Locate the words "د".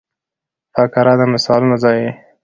1.19-1.21